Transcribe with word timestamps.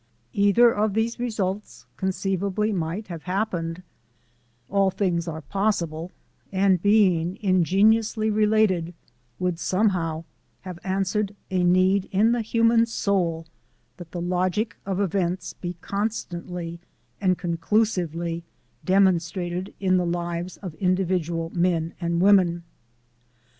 Either 0.33 0.71
of 0.73 0.95
these 0.95 1.19
results 1.19 1.85
conceivably 1.95 2.71
might 2.71 3.05
have 3.09 3.21
happened 3.21 3.83
all 4.67 4.89
things 4.89 5.27
are 5.27 5.43
possible 5.43 6.11
and 6.51 6.81
being 6.81 7.37
ingeniously 7.43 8.31
related 8.31 8.95
would 9.37 9.59
somehow 9.59 10.23
have 10.61 10.79
answered 10.83 11.35
a 11.51 11.63
need 11.63 12.09
in 12.11 12.31
the 12.31 12.41
human 12.41 12.83
soul 12.87 13.45
that 13.97 14.09
the 14.11 14.19
logic 14.19 14.75
of 14.87 14.99
events 14.99 15.53
be 15.53 15.75
constantly 15.81 16.79
and 17.21 17.37
conclusively 17.37 18.43
demonstrated 18.83 19.71
in 19.79 19.97
the 19.97 20.03
lives 20.07 20.57
of 20.63 20.73
individual 20.81 21.51
men 21.53 21.93
and 22.01 22.21
women. 22.21 22.63